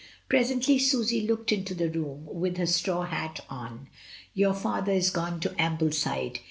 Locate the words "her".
2.57-2.65